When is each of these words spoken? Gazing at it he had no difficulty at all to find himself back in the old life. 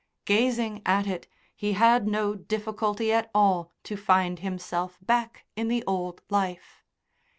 Gazing 0.25 0.81
at 0.83 1.05
it 1.05 1.27
he 1.55 1.73
had 1.73 2.07
no 2.07 2.33
difficulty 2.33 3.13
at 3.13 3.29
all 3.35 3.71
to 3.83 3.95
find 3.95 4.39
himself 4.39 4.97
back 4.99 5.45
in 5.55 5.67
the 5.67 5.83
old 5.85 6.23
life. 6.27 6.83